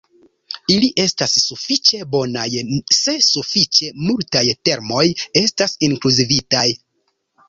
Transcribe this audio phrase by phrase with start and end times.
[0.75, 2.45] Ili estas sufiĉe bonaj
[2.99, 5.03] se sufiĉe multaj termoj
[5.43, 6.65] estas inkluzivitaj.